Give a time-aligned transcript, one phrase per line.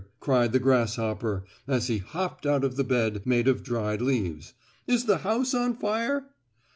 [0.19, 4.55] cried the grasshopper, as he hopped out of the bed made of dried leaves.
[4.87, 6.25] "Is the house on fire?"